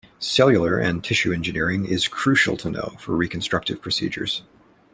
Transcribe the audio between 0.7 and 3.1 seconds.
and tissue engineering is crucial to know